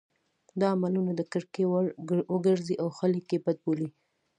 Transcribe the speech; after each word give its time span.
دا 0.59 0.67
عملونه 0.75 1.11
د 1.15 1.21
کرکې 1.31 1.63
وړ 1.71 1.85
وګرځي 2.33 2.75
او 2.83 2.87
خلک 2.97 3.25
یې 3.33 3.39
بد 3.45 3.57
بولي. 3.65 3.87